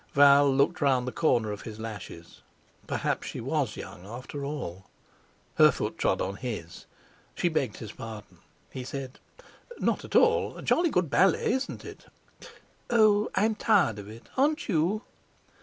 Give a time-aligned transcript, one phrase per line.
[0.15, 2.41] Val looked round the corner of his lashes.
[2.87, 4.89] Perhaps she was young, after all.
[5.57, 6.87] Her foot trod on his;
[7.35, 8.39] she begged his pardon.
[8.71, 9.19] He said:
[9.77, 12.07] "Not at all; jolly good ballet, isn't it?"
[12.89, 15.03] "Oh, I'm tired of it; aren't you?"